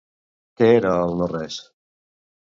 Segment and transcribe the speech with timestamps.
[0.61, 1.59] Què era el no-res?